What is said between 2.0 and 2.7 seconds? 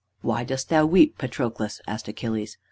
Achilles.